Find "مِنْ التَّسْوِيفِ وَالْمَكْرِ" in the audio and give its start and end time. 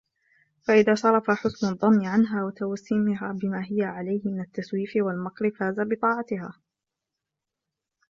4.25-5.49